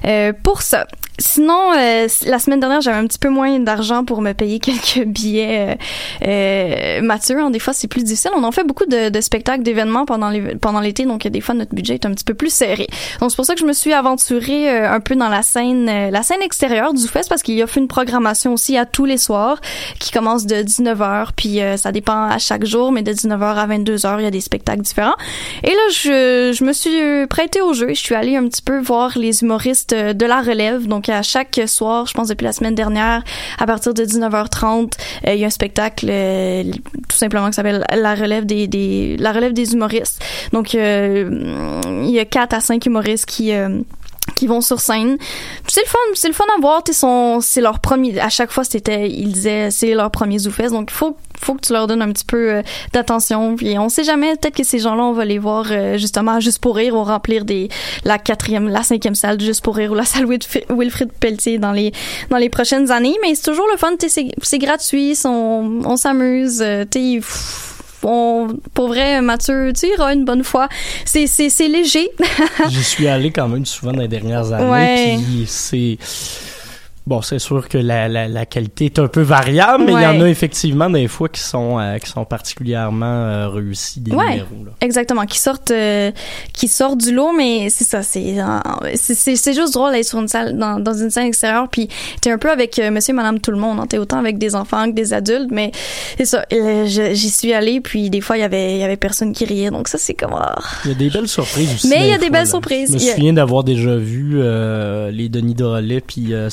[0.05, 0.87] Euh, pour ça.
[1.19, 5.05] Sinon, euh, la semaine dernière, j'avais un petit peu moins d'argent pour me payer quelques
[5.05, 5.77] billets
[6.23, 7.39] euh, euh, Mathieu.
[7.39, 8.31] hein, des fois, c'est plus difficile.
[8.35, 11.41] On en fait beaucoup de, de spectacles, d'événements pendant les, pendant l'été, donc euh, des
[11.41, 12.87] fois notre budget est un petit peu plus serré.
[13.19, 15.87] Donc c'est pour ça que je me suis aventurée euh, un peu dans la scène,
[15.87, 19.59] euh, la scène extérieure du fest parce qu'il une programmation aussi à tous les soirs
[19.99, 23.67] qui commence de 19h, puis euh, ça dépend à chaque jour, mais de 19h à
[23.67, 25.15] 22h, il y a des spectacles différents.
[25.63, 27.89] Et là, je, je me suis prêtée au jeu.
[27.89, 30.87] Je suis allée un petit peu voir les humoristes euh, de la relève.
[30.87, 33.23] Donc à chaque soir, je pense depuis la semaine dernière,
[33.59, 34.93] à partir de 19h30,
[35.27, 36.07] euh, il y a un spectacle
[37.07, 40.23] tout simplement qui s'appelle la relève des, des la relève des humoristes.
[40.51, 43.51] Donc il y a quatre à cinq humoristes qui
[44.35, 45.17] qui vont sur scène.
[45.67, 46.81] C'est le fun, c'est le fun à voir,
[47.41, 51.15] c'est leur premier à chaque fois c'était ils disaient c'est leur premier zoufest donc faut
[51.39, 52.61] faut que tu leur donnes un petit peu euh,
[52.93, 56.39] d'attention puis on sait jamais peut-être que ces gens-là on va les voir euh, justement
[56.39, 57.69] juste pour rire ou remplir des
[58.05, 61.91] la quatrième la cinquième salle juste pour rire ou la salle Wilfrid, Pelletier dans les
[62.29, 66.85] dans les prochaines années mais c'est toujours le fun c'est gratuit on, on s'amuse euh,
[68.05, 70.67] on, pour vrai, Mathieu, tu iras une bonne fois.
[71.05, 72.09] C'est, c'est, c'est léger.
[72.69, 74.69] J'y suis allé quand même souvent dans les dernières années.
[74.69, 75.17] Ouais.
[75.17, 75.97] Puis c'est.
[77.05, 80.05] Bon, c'est sûr que la, la, la qualité est un peu variable, mais il y
[80.05, 84.29] en a effectivement des fois qui sont, euh, qui sont particulièrement euh, réussis, des Ouais.
[84.29, 84.63] numéros.
[84.65, 84.71] Là.
[84.79, 86.11] Exactement, qui sortent, euh,
[86.53, 88.35] qui sortent du lot, mais c'est ça, c'est,
[88.95, 91.89] c'est, juste drôle d'être sur une salle, dans, dans une salle extérieure, puis
[92.21, 94.55] t'es un peu avec Monsieur, et Madame, tout le monde, hein, t'es autant avec des
[94.55, 95.71] enfants que des adultes, mais
[96.17, 99.33] c'est ça, j'y suis allée, puis des fois il y avait, il y avait personne
[99.33, 100.55] qui riait, donc ça c'est comme, ah.
[100.85, 101.89] Il y a des belles surprises aussi.
[101.89, 102.45] Mais il y a des fois, belles là.
[102.45, 102.89] surprises.
[102.97, 104.41] Je me a- souviens d'avoir déjà vu
[105.11, 106.49] les Denis Drolet puis euh,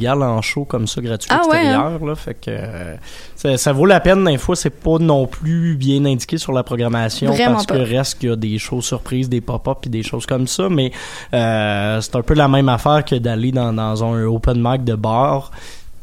[0.00, 2.04] En show comme ça gratuit Ah ouais, extérieur.
[2.04, 2.96] Là, fait que euh,
[3.36, 4.24] ça, ça vaut la peine.
[4.24, 7.74] Des fois, c'est pas non plus bien indiqué sur la programmation Vraiment parce pas.
[7.76, 10.68] que reste qu'il y a des choses surprises, des pop-up puis des choses comme ça.
[10.68, 10.92] Mais
[11.34, 14.94] euh, c'est un peu la même affaire que d'aller dans, dans un open mic de
[14.94, 15.50] bar.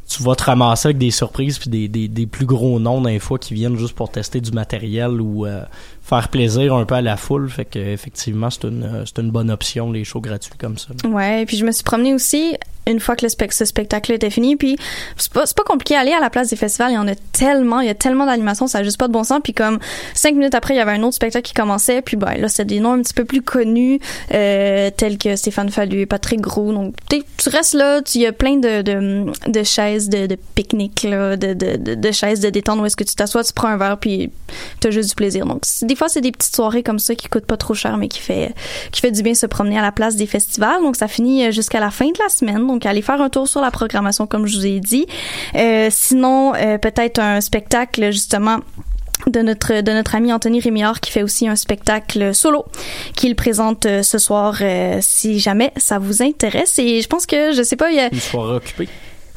[0.10, 3.19] Tu vas te ramasser avec des surprises puis des, des, des plus gros noms des
[3.19, 5.63] fois qui viennent juste pour tester du matériel ou euh,
[6.02, 7.50] faire plaisir un peu à la foule.
[7.50, 10.91] Fait que effectivement, c'est une, c'est une bonne option, les shows gratuits comme ça.
[11.10, 12.56] Ouais, puis je me suis promenée aussi
[12.88, 14.78] une fois que ce spectacle était fini, puis
[15.17, 17.15] c'est pas, c'est pas compliqué aller à la place des festivals, il y en a
[17.34, 19.80] tellement, il y a tellement d'animations, ça a juste pas de bon sens, puis comme
[20.13, 22.65] cinq minutes après, il y avait un autre spectacle qui commençait, puis ben là, c'était
[22.65, 24.00] des noms un petit peu plus connus,
[24.34, 28.32] euh, tels que Stéphane Fallu, Patrick Gros, donc tu restes là, tu- il y a
[28.34, 33.04] plein de, de, chaises de, pique-nique, de, de, de, chaises de détente où est-ce que
[33.04, 34.32] tu t'assois, tu prends un verre, puis
[34.80, 35.45] t'as juste du plaisir.
[35.45, 37.97] Donc c'est- des fois, c'est des petites soirées comme ça qui coûtent pas trop cher,
[37.97, 38.54] mais qui fait
[38.91, 40.82] qui fait du bien se promener à la place des festivals.
[40.82, 42.65] Donc, ça finit euh, jusqu'à la fin de la semaine.
[42.86, 45.06] Allez faire un tour sur la programmation, comme je vous ai dit.
[45.56, 48.60] Euh, sinon, euh, peut-être un spectacle, justement,
[49.26, 52.66] de notre de notre ami Anthony Rémillard qui fait aussi un spectacle solo
[53.16, 54.62] qu'il présente euh, ce soir
[55.02, 58.00] si jamais ça vous intéresse et je pense que je sais pas il y.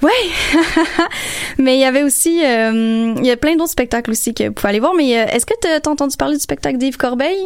[1.59, 4.53] mais il y avait aussi euh, il y a plein d'autres spectacles aussi que vous
[4.53, 7.37] pouvez aller voir mais euh, est-ce que t'as t'as entendu parler du spectacle d'Yves Corbeil?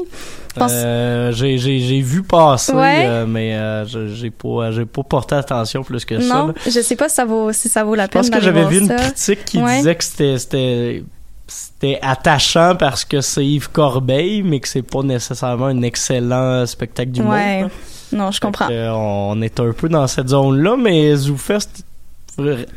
[0.55, 3.25] Je pense- Euh, j'ai, j'ai, j'ai vu passer, Ouais.
[3.27, 6.35] mais je- j'ai pas, j'ai pas porté attention plus que ça.
[6.35, 8.41] non je sais pas si ça vaut si ça vaut la Je peine pense que
[8.41, 9.79] j'avais vu une critique qui Ouais.
[9.79, 11.05] disait que c'était, c'était,
[11.47, 17.11] c'était attachant parce que c'est Yves Corbeil, mais que c'est pas nécessairement un excellent spectacle
[17.11, 17.33] d'humour.
[17.33, 17.63] Ouais.
[17.63, 17.69] là.
[18.13, 18.69] Non, je comprends.
[18.71, 21.83] on est un peu dans cette zone-là, mais ZooFest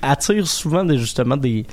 [0.01, 1.65] attire souvent des, justement des,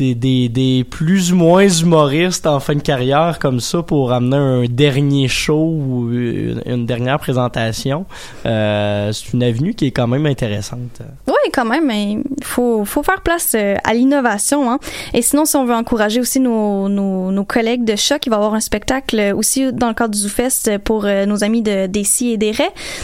[0.00, 4.36] des, des, des plus ou moins humoristes en fin de carrière comme ça pour amener
[4.36, 8.06] un dernier show ou une, une dernière présentation.
[8.46, 11.02] Euh, c'est une avenue qui est quand même intéressante.
[11.26, 14.70] Oui, quand même, il faut, faut faire place euh, à l'innovation.
[14.70, 14.78] Hein.
[15.12, 18.36] Et sinon, si on veut encourager aussi nos, nos, nos collègues de Choc, il va
[18.36, 21.86] y avoir un spectacle aussi dans le cadre du ZooFest pour euh, nos amis de
[21.86, 22.50] Dessy et des.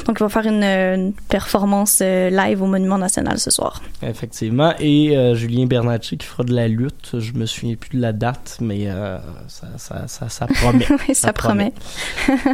[0.07, 3.81] Donc, il va faire une, une performance live au Monument National ce soir.
[4.03, 4.73] Effectivement.
[4.81, 6.86] Et euh, Julien Bernacci qui fera de la lutte.
[7.13, 9.19] Je me souviens plus de la date, mais euh,
[9.49, 10.87] ça, ça, ça, ça promet.
[11.09, 11.73] Oui, ça, promet.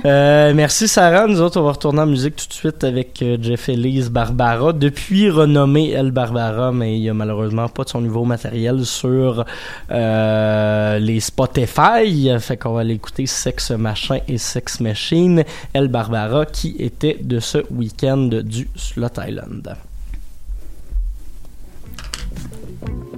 [0.04, 1.26] Euh, merci Sarah.
[1.26, 4.72] Nous autres, on va retourner en musique tout de suite avec euh, Jeff Elise Barbara.
[4.72, 9.44] Depuis renommée Elle Barbara, mais il y a malheureusement pas de son nouveau matériel sur
[9.90, 12.30] euh, les Spotify.
[12.40, 15.44] Fait qu'on va aller écouter Sex Machin et Sex Machine.
[15.72, 19.76] Elle Barbara qui était de ce week-end du Slot Island.
[22.84, 23.11] Thank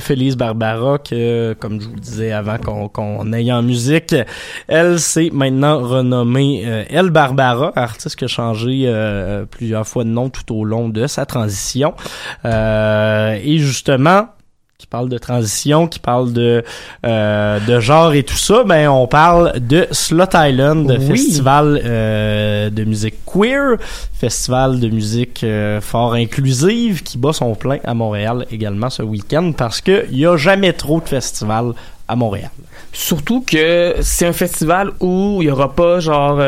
[0.00, 4.14] Félix Barbara, que, comme je vous disais avant qu'on aille en musique,
[4.68, 10.10] elle s'est maintenant renommée euh, Elle Barbara, artiste qui a changé euh, plusieurs fois de
[10.10, 11.94] nom tout au long de sa transition.
[12.44, 14.28] Euh, et justement,
[14.92, 16.62] parle de transition, qui parle de
[17.06, 22.84] euh, de genre et tout ça, ben on parle de Slot Island, festival euh, de
[22.84, 23.78] musique queer,
[24.12, 29.52] festival de musique euh, fort inclusive qui bat son plein à Montréal également ce week-end
[29.56, 31.72] parce que il y a jamais trop de festivals
[32.06, 32.50] à Montréal.
[32.92, 36.38] Surtout que c'est un festival où il y aura pas genre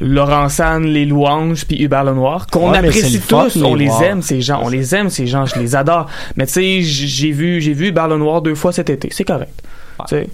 [0.00, 4.60] Laurent San, les louanges, puis Hubert Lenoir, qu'on apprécie tous, on les aime ces gens,
[4.62, 6.08] on les aime ces gens, je les adore.
[6.36, 9.62] Mais tu sais, j'ai vu, j'ai vu Hubert Lenoir deux fois cet été, c'est correct.
[10.06, 10.28] c'est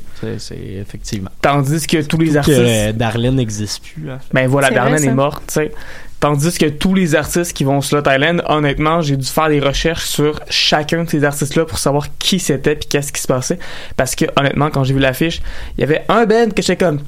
[0.56, 1.30] effectivement.
[1.42, 2.58] Tandis que tous les artistes.
[2.58, 4.10] Que Darlene n'existe plus.
[4.10, 4.18] Hein.
[4.32, 5.72] Ben voilà, Darlene est morte, tu sais.
[6.20, 10.06] Tandis que tous les artistes qui vont sur Thailand, honnêtement, j'ai dû faire des recherches
[10.06, 13.58] sur chacun de ces artistes-là pour savoir qui c'était puis qu'est-ce qui se passait.
[13.96, 15.40] Parce que, honnêtement, quand j'ai vu l'affiche,
[15.76, 16.98] il y avait un band que j'étais comme,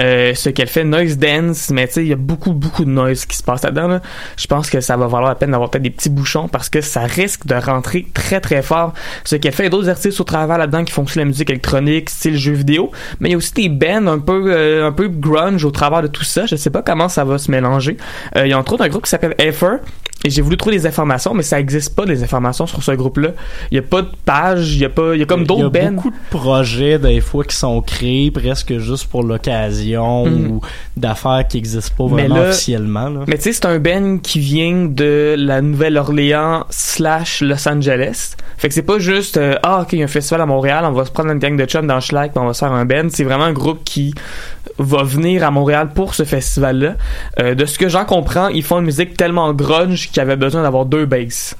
[0.00, 1.70] Euh, ce qu'elle fait, noise dance.
[1.70, 4.00] Mais tu sais, il y a beaucoup, beaucoup de noise qui se passe là-dedans.
[4.36, 6.80] Je pense que ça va valoir la peine d'avoir peut-être des petits bouchons parce que
[6.80, 8.94] ça risque de rentrer très, très fort.
[9.22, 11.24] Ce qu'elle fait, il y a d'autres artistes au travers là-dedans qui font aussi la
[11.24, 12.90] musique électronique, style jeu vidéo.
[13.20, 16.02] Mais il y a aussi des bands un peu, euh, un peu grunge au travers
[16.02, 16.46] de tout ça.
[16.46, 17.96] Je sais pas comment ça va se mélanger.
[18.34, 19.76] il y a entre autres un groupe qui s'appelle Effer
[20.24, 23.30] et j'ai voulu trouver des informations, mais ça n'existe pas des informations sur ce groupe-là.
[23.70, 25.70] Il n'y a pas de page, il y a pas, il y a comme d'autres
[25.72, 30.26] Il y a beaucoup de projets des fois qui sont créés presque juste pour l'occasion
[30.26, 30.46] mm.
[30.46, 30.60] ou
[30.96, 33.08] d'affaires qui n'existent pas vraiment officiellement.
[33.08, 33.20] Là.
[33.28, 38.34] Mais tu sais, c'est un Ben qui vient de la Nouvelle-Orléans slash Los Angeles.
[38.58, 40.84] Fait que c'est pas juste euh, ah ok il y a un festival à Montréal,
[40.86, 42.86] on va se prendre une gang de chums dans Schlag, on va se faire un
[42.86, 43.10] Ben.
[43.10, 44.14] C'est vraiment un groupe qui
[44.78, 46.94] va venir à Montréal pour ce festival-là.
[47.40, 50.62] Euh, de ce que j'en comprends, ils font une musique tellement grunge qu'ils avaient besoin
[50.62, 51.56] d'avoir deux basses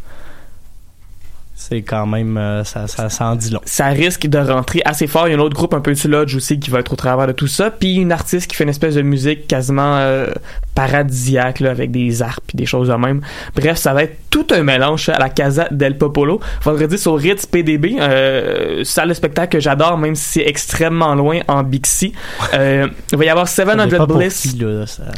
[1.68, 3.60] c'est quand même euh, ça, ça, ça, en dit long.
[3.64, 5.26] Ça risque de rentrer assez fort.
[5.26, 6.96] Il y a un autre groupe un peu de lodge aussi qui va être au
[6.96, 7.70] travers de tout ça.
[7.70, 10.28] Puis une artiste qui fait une espèce de musique quasiment euh,
[10.74, 13.20] paradisiaque là, avec des harpes et des choses de même.
[13.56, 16.40] Bref, ça va être tout un mélange à la Casa del Popolo.
[16.62, 21.40] Vendredi sur Ritz PDB, euh, salle de spectacle que j'adore même si c'est extrêmement loin
[21.48, 22.12] en Bixi.
[22.52, 24.54] Euh, il va y avoir 700 Bliss.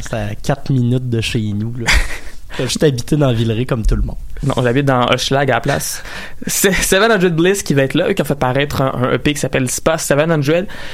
[0.01, 1.73] C'est à 4 minutes de chez nous.
[1.79, 1.91] Là.
[2.59, 4.15] Juste habité dans Villeray comme tout le monde.
[4.43, 6.03] Non, j'habite dans Hochelag à la place.
[6.47, 9.69] C'est 700 Bliss qui va être là, qui a fait paraître un, EP qui s'appelle
[9.69, 10.41] Spa 700,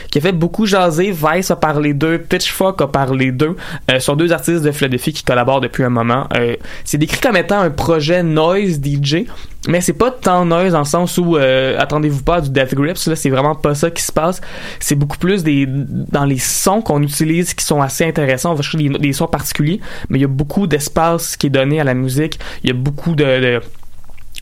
[0.10, 1.12] qui a fait beaucoup jaser.
[1.12, 3.56] Vice a parlé d'eux, Pitchfork a parlé d'eux.
[3.92, 6.28] Euh, sont deux artistes de Philadelphie qui collaborent depuis un moment.
[6.36, 9.26] Euh, c'est décrit comme étant un projet noise DJ,
[9.68, 13.06] mais c'est pas tant noise dans le sens où euh, attendez-vous pas du Death Grips
[13.08, 14.42] là c'est vraiment pas ça qui se passe
[14.80, 18.62] c'est beaucoup plus des dans les sons qu'on utilise qui sont assez intéressants on va
[18.62, 19.80] chercher des, des sons particuliers
[20.10, 22.76] mais il y a beaucoup d'espace qui est donné à la musique il y a
[22.76, 23.35] beaucoup de,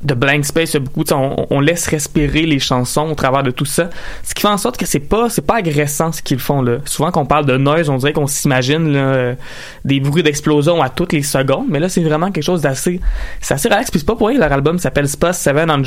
[0.04, 3.90] de blank space, beaucoup, on, laisse respirer les chansons au travers de tout ça,
[4.24, 6.80] ce qui fait en sorte que c'est pas c'est pas agressant ce qu'ils font là.
[6.86, 9.36] Souvent qu'on parle de noise, on dirait qu'on s'imagine
[9.86, 13.00] des bruits d'explosion à toutes les secondes, mais là c'est vraiment quelque chose d'assez
[13.40, 15.84] c'est assez relax, puis c'est pas pour rien leur album s'appelle Spa 700.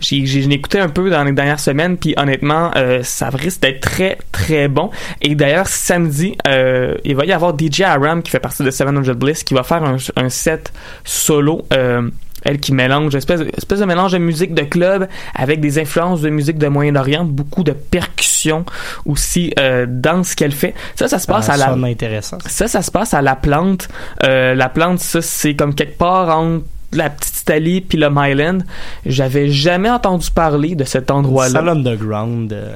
[0.00, 3.80] J'ai j'ai écouté un peu dans les dernières semaines, puis honnêtement euh, ça risque d'être
[3.80, 4.90] très très bon.
[5.20, 9.14] Et d'ailleurs samedi, euh, il va y avoir DJ Aram qui fait partie de 700
[9.14, 10.72] Bliss qui va faire un, un set
[11.04, 12.08] solo euh,
[12.44, 16.30] elle qui mélange espèce, espèce de mélange de musique de club avec des influences de
[16.30, 18.64] musique de Moyen-Orient, beaucoup de percussions
[19.04, 20.74] aussi euh, dans ce qu'elle fait.
[20.96, 21.88] Ça, ça se passe ah, à la.
[21.88, 22.38] intéressant.
[22.46, 23.88] Ça, ça se passe à la plante.
[24.24, 28.58] Euh, la plante, ça, c'est comme quelque part entre la petite Italie puis le Myland.
[29.06, 31.52] J'avais jamais entendu parler de cet endroit-là.
[31.52, 32.52] Salle underground.
[32.52, 32.74] Euh,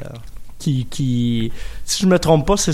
[0.64, 1.52] qui, qui
[1.84, 2.72] si je me trompe pas, c'est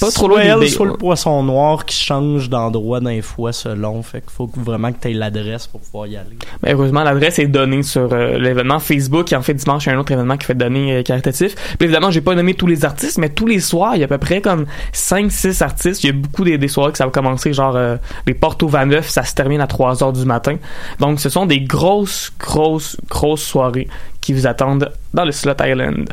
[0.00, 4.02] pas trop loin elle, soit le poisson noir qui change d'endroit d'un fois selon.
[4.02, 6.36] Fait qu'il faut vraiment que tu aies l'adresse pour pouvoir y aller.
[6.62, 9.30] Mais heureusement, l'adresse est donnée sur euh, l'événement Facebook.
[9.32, 11.54] Et en fait, dimanche, il y a un autre événement qui fait donner euh, caritatif.
[11.54, 14.06] Puis évidemment, j'ai pas nommé tous les artistes, mais tous les soirs, il y a
[14.06, 16.02] à peu près comme 5-6 artistes.
[16.02, 17.96] Il y a beaucoup des, des, soirées que ça va commencer, genre euh,
[18.26, 20.56] les portes au 29, ça se termine à 3 heures du matin.
[20.98, 23.86] Donc, ce sont des grosses, grosses, grosses soirées
[24.20, 26.08] qui vous attendent dans le Slot Island.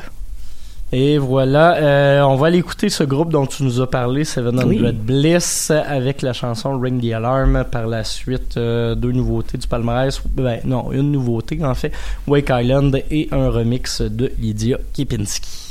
[0.93, 4.57] Et voilà, euh, on va aller écouter ce groupe dont tu nous as parlé, Seven
[4.57, 7.65] Hundred Bliss, avec la chanson Ring the Alarm.
[7.69, 10.21] Par la suite, euh, deux nouveautés du palmarès.
[10.29, 11.91] Ben, non, une nouveauté en fait,
[12.25, 15.67] Wake Island et un remix de Lydia Kipinski.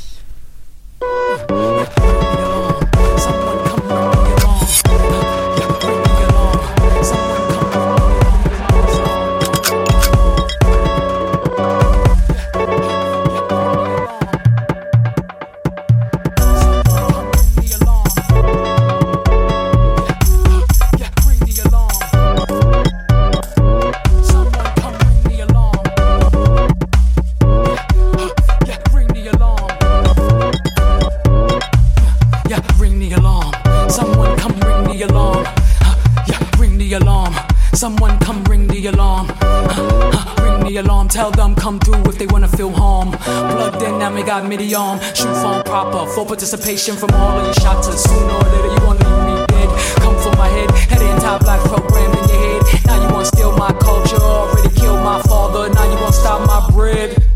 [44.43, 44.99] In, now we got midi arm.
[45.13, 47.87] Shoot phone proper, full participation from all of your shots.
[47.87, 49.69] Sooner or later, you wanna leave me dead.
[50.01, 52.85] Come for my head, head anti black program in your head.
[52.85, 55.69] Now you wanna steal my culture, already killed my father.
[55.73, 57.26] Now you wanna stop my bread.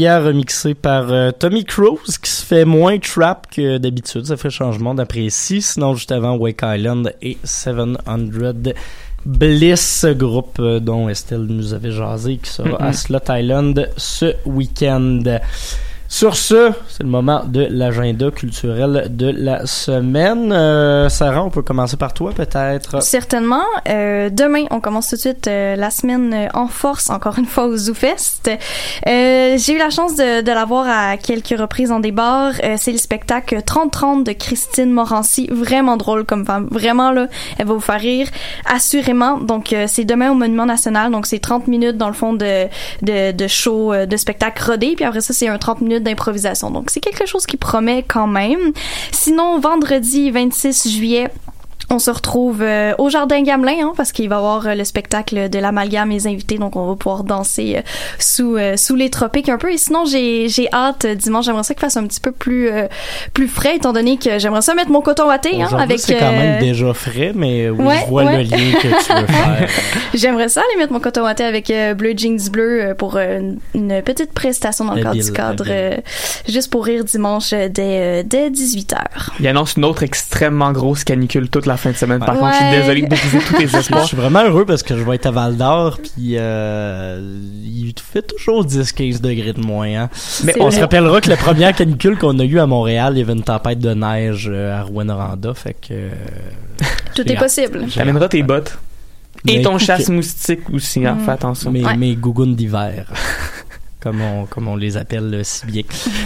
[0.00, 4.24] Maya remixé par euh, Tommy Cruise qui se fait moins trap que d'habitude.
[4.24, 5.60] Ça fait changement d'apprécier.
[5.60, 7.98] Sinon, juste avant Wake Island et 700
[9.26, 15.22] Bliss, groupe euh, dont Estelle nous avait jasé, qui sera à Slot Island ce week-end.
[16.08, 20.52] Sur ce, c'est le moment de l'agenda culturel de la semaine.
[20.52, 23.02] Euh, Sarah, on peut commencer par toi peut-être.
[23.02, 23.62] Certainement.
[23.88, 27.46] Euh, demain, on commence tout de suite euh, la semaine euh, en force, encore une
[27.46, 28.50] fois au ZooFest.
[29.08, 32.52] Euh, J'ai eu la chance de, de la voir à quelques reprises dans des bars.
[32.62, 35.48] Euh, c'est le spectacle 30-30 de Christine Morancy.
[35.50, 36.68] Vraiment drôle comme femme.
[36.70, 38.28] Vraiment, là, elle va vous faire rire.
[38.70, 39.38] Assurément.
[39.38, 41.10] Donc, c'est demain au Monument National.
[41.10, 42.66] Donc, c'est 30 minutes, dans le fond, de,
[43.00, 44.92] de, de show, de spectacle rodé.
[44.96, 46.70] Puis après ça, c'est un 30 minutes d'improvisation.
[46.90, 48.72] C'est quelque chose qui promet quand même.
[49.12, 51.28] Sinon, vendredi 26 juillet,
[51.90, 54.84] on se retrouve euh, au Jardin Gamelin, hein, parce qu'il va y avoir euh, le
[54.84, 57.82] spectacle de l'amalgame et les invités, donc on va pouvoir danser euh,
[58.18, 59.72] sous euh, sous les tropiques un peu.
[59.72, 61.46] Et sinon, j'ai j'ai hâte euh, dimanche.
[61.46, 62.86] J'aimerais ça qu'il fasse un petit peu plus euh,
[63.34, 65.98] plus frais, étant donné que j'aimerais ça mettre mon coton watté, hein, Aujourd'hui, avec.
[65.98, 68.44] c'est quand même déjà frais, mais oui, ouais, je vois ouais.
[68.44, 69.68] le lien que tu veux faire.
[70.14, 73.38] J'aimerais ça aller mettre mon coton watté avec euh, bleu jeans bleu euh, pour euh,
[73.40, 75.96] une, une petite prestation dans le cadre du cadre, euh,
[76.48, 78.96] juste pour rire dimanche dès, euh, dès 18h.
[79.40, 82.20] Il annonce une autre extrêmement grosse canicule toute la fin de semaine.
[82.20, 84.04] Par contre, je suis désolé de briser tous tes Je espoirs.
[84.06, 87.20] suis vraiment heureux parce que je vais être à Val d'Or, puis euh,
[87.64, 89.88] il fait toujours 10-15 degrés de moins.
[90.04, 90.10] Hein.
[90.44, 90.70] Mais On vrai.
[90.76, 93.42] se rappellera que la première canicule qu'on a eue à Montréal, il y avait une
[93.42, 95.92] tempête de neige euh, à Rouen-Noranda, fait que...
[95.92, 96.10] euh,
[97.14, 97.86] Tout est possible.
[97.94, 98.78] T'amèneras tes bottes.
[99.48, 101.24] Et Mais ton écoute, chasse moustique aussi, hein, Mm.
[101.24, 101.70] fais attention.
[101.70, 101.96] Mes, Ouais.
[101.96, 103.06] mes gougounes d'hiver,
[104.00, 105.82] comme on, comme on les appelle euh, si bien.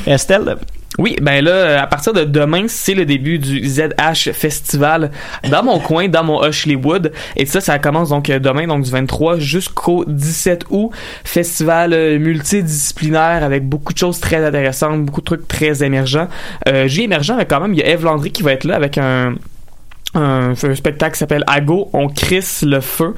[0.07, 0.57] Estelle,
[0.99, 5.11] Oui, ben là, euh, à partir de demain, c'est le début du ZH Festival
[5.51, 7.13] dans mon coin, dans mon Hushlaywood.
[7.37, 10.91] Et ça, ça commence donc euh, demain, donc du 23 jusqu'au 17 août.
[11.25, 16.29] Festival euh, multidisciplinaire avec beaucoup de choses très intéressantes, beaucoup de trucs très émergents.
[16.69, 18.77] Euh, J'ai émergent, mais quand même, il y a Eve Landry qui va être là
[18.77, 19.35] avec un
[20.15, 23.15] un, spectacle qui s'appelle Ago, on crisse le feu.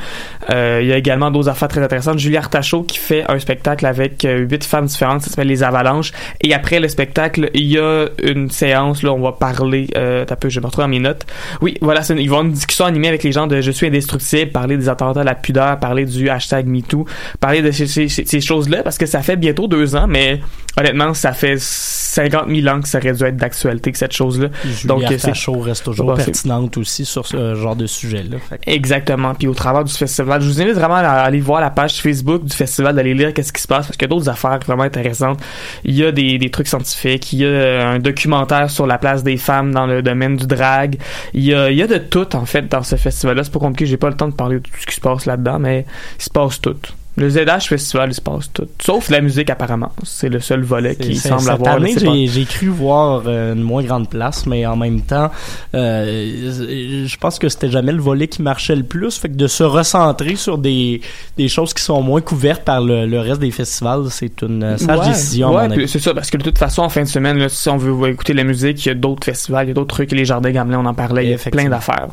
[0.50, 2.18] Euh, il y a également d'autres affaires très intéressantes.
[2.18, 6.12] Julie Artachot qui fait un spectacle avec euh, huit femmes différentes, ça s'appelle Les Avalanches.
[6.42, 10.36] Et après le spectacle, il y a une séance, là, on va parler, euh, t'as
[10.36, 11.26] peu, je me retrouve dans mes notes.
[11.60, 13.70] Oui, voilà, c'est une- ils vont avoir une discussion animée avec les gens de Je
[13.70, 17.06] suis indestructible, parler des attentats à la pudeur, parler du hashtag MeToo,
[17.40, 20.40] parler de ces choses-là, parce que ça fait bientôt deux ans, mais
[20.78, 24.48] honnêtement, ça fait 50 000 ans que ça aurait dû être d'actualité que cette chose-là.
[24.84, 28.36] Donc, euh, c'est- Artachot reste toujours Bah, pertinente aussi sur ce genre de sujet-là.
[28.66, 29.34] Exactement.
[29.34, 32.44] Puis au travers du festival, je vous invite vraiment à aller voir la page Facebook
[32.44, 34.82] du festival, d'aller lire qu'est-ce qui se passe parce qu'il y a d'autres affaires vraiment
[34.84, 35.40] intéressantes.
[35.84, 38.98] Il y a des, des trucs scientifiques, il y a euh, un documentaire sur la
[38.98, 40.98] place des femmes dans le domaine du drag.
[41.34, 43.44] Il y a, il y a de tout en fait dans ce festival-là.
[43.44, 45.26] C'est pas compliqué, j'ai pas le temps de parler de tout ce qui se passe
[45.26, 45.84] là-dedans, mais
[46.18, 46.76] il se passe tout.
[47.18, 48.68] Le ZH Festival, il se passe tout.
[48.78, 49.90] Sauf la musique, apparemment.
[50.02, 51.76] C'est le seul volet qui semble cette avoir.
[51.76, 55.30] année, c'est pas- j'ai, cru voir euh, une moins grande place, mais en même temps,
[55.74, 59.16] euh, je pense que c'était jamais le volet qui marchait le plus.
[59.18, 61.00] Fait que de se recentrer sur des,
[61.38, 64.76] des choses qui sont moins couvertes par le, le reste des festivals, c'est une euh,
[64.76, 65.54] sage Ouais, décision.
[65.54, 67.78] ouais, c'est ça, parce que de toute façon, en fin de semaine, là, si on
[67.78, 70.24] veut écouter la musique, il y a d'autres festivals, il y a d'autres trucs, les
[70.26, 72.08] Jardins Gamelin, on en parlait, il y a plein d'affaires.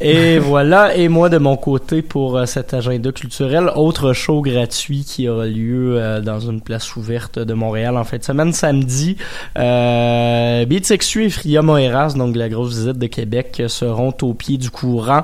[0.00, 5.04] Et voilà, et moi de mon côté pour euh, cet agenda culturel, autre show gratuit
[5.04, 9.16] qui aura lieu euh, dans une place ouverte de Montréal en fin de semaine, samedi.
[9.58, 15.22] Euh, et Fria Moeras, donc la grosse visite de Québec, seront au pied du courant.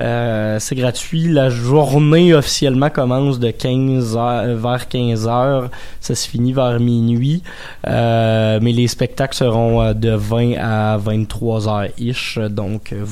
[0.00, 1.28] Euh, c'est gratuit.
[1.28, 5.70] La journée officiellement commence de 15 heures, vers 15 heures.
[6.00, 7.42] Ça se finit vers minuit.
[7.86, 12.38] Mais les spectacles seront de 20 à 23 heures ish.
[12.38, 13.02] Donc euh,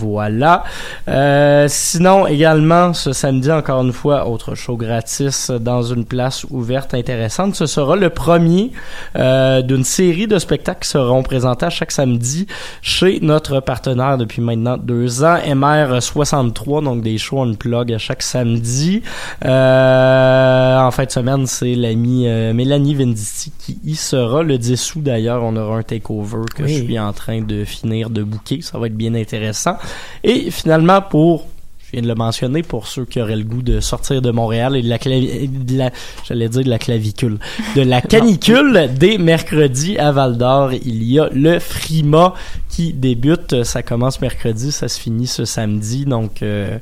[1.09, 6.95] Euh, sinon également ce samedi encore une fois autre show gratis dans une place ouverte
[6.95, 7.55] intéressante.
[7.55, 8.71] Ce sera le premier
[9.17, 12.47] euh, d'une série de spectacles qui seront présentés à chaque samedi
[12.81, 18.23] chez notre partenaire depuis maintenant deux ans, MR63, donc des shows on plug à chaque
[18.23, 19.03] samedi.
[19.45, 24.43] Euh, en fin de semaine, c'est l'amie euh, Mélanie Venditti qui y sera.
[24.43, 26.79] Le 10 août d'ailleurs, on aura un takeover que Oui.
[26.79, 28.61] je suis en train de finir de booker.
[28.63, 29.77] Ça va être bien intéressant.
[30.25, 31.47] Et finalement, pour
[31.87, 34.77] je viens de le mentionner pour ceux qui auraient le goût de sortir de Montréal
[34.77, 35.91] et de la, clavi- de la
[36.27, 37.39] j'allais dire de la clavicule,
[37.77, 40.73] de la canicule dès mercredi à Val d'Or.
[40.73, 42.33] Il y a le Frima
[42.71, 43.63] qui débute.
[43.65, 46.07] Ça commence mercredi, ça se finit ce samedi.
[46.07, 46.79] Donc, euh,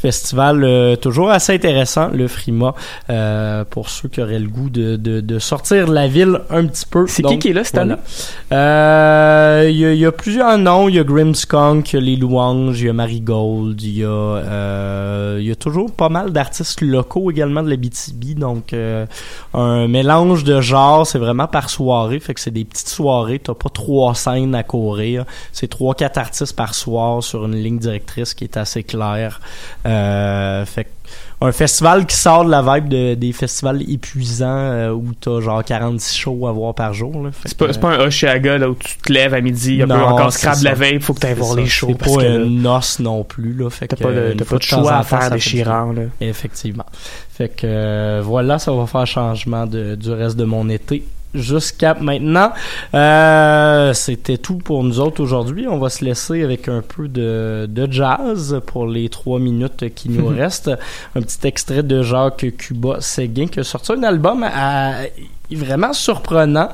[0.00, 2.74] festival euh, toujours assez intéressant, le Frima,
[3.10, 6.66] euh, pour ceux qui auraient le goût de, de, de sortir de la ville un
[6.66, 7.06] petit peu.
[7.06, 7.94] C'est qui qui est là cette voilà.
[7.94, 8.02] année?
[8.52, 10.88] Euh, Il y, y a plusieurs noms.
[10.88, 14.04] Il y a Grimskunk, il y a Les Louanges, il y a Marigold, il y
[14.04, 18.38] a, euh, il y a toujours pas mal d'artistes locaux également de la BTB.
[18.38, 19.06] Donc, euh,
[19.54, 21.06] un mélange de genres.
[21.06, 22.20] C'est vraiment par soirée.
[22.20, 23.40] Fait que c'est des petites soirées.
[23.40, 25.24] T'as pas trois scènes à courir.
[25.52, 29.40] C'est trois, quatre artistes par soir sur une ligne directrice qui est assez claire.
[29.88, 30.86] Euh, fait
[31.40, 35.62] un festival qui sort de la vibe de- des festivals épuisants euh, où t'as genre
[35.64, 37.22] 46 shows à voir par jour.
[37.22, 37.30] là.
[37.44, 39.94] C'est pas, c'est pas un Oshiaga là où tu te lèves à midi, un peu
[39.94, 41.60] encore scrap la veille, faut que t'ailles voir ça.
[41.60, 41.88] les shows.
[41.92, 43.70] C'est parce pas que un là, noce non plus là.
[43.70, 45.94] Fait t'as que, pas de, une t'as pas de choix à faire déchirant.
[46.20, 46.86] Effectivement.
[47.30, 51.04] Fait que euh, voilà, ça va faire changement de, du reste de mon été
[51.34, 52.52] jusqu'à maintenant.
[52.94, 55.66] Euh, C'était tout pour nous autres aujourd'hui.
[55.68, 60.08] On va se laisser avec un peu de, de jazz pour les trois minutes qui
[60.08, 60.70] nous restent.
[61.14, 65.02] Un petit extrait de Jacques Cuba Séguin qui a sorti un album à-
[65.56, 66.68] vraiment surprenant.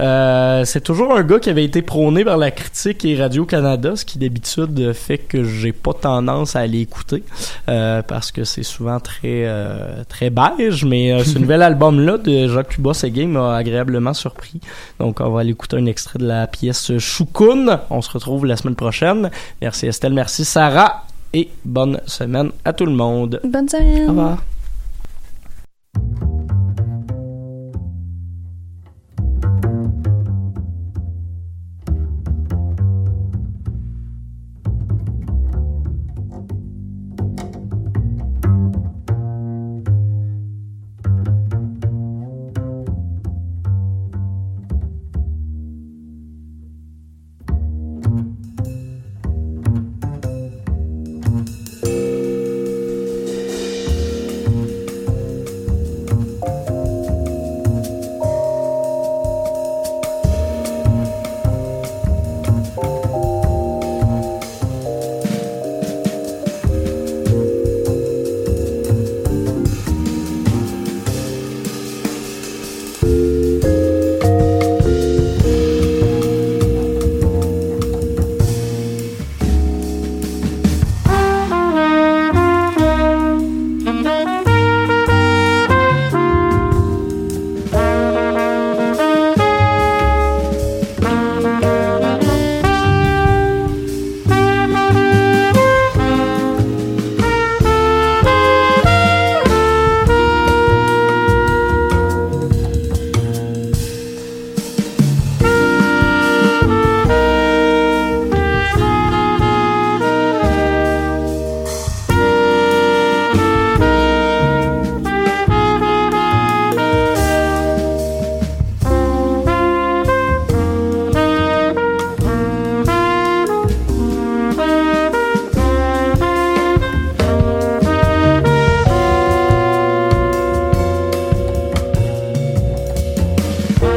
[0.00, 4.04] Euh, c'est toujours un gars qui avait été prôné par la critique et Radio-Canada, ce
[4.04, 7.22] qui d'habitude fait que j'ai pas tendance à aller écouter
[7.68, 12.48] euh, parce que c'est souvent très euh, très beige, mais euh, ce nouvel album-là de
[12.48, 14.60] Jacques Cuba Séguin m'a agréablement surpris.
[14.98, 17.78] Donc on va aller écouter un extrait de la pièce Choukoun.
[17.90, 19.30] On se retrouve la semaine prochaine.
[19.60, 23.40] Merci Estelle, merci Sarah et bonne semaine à tout le monde.
[23.44, 24.04] Bonne semaine.
[24.04, 24.38] Au revoir.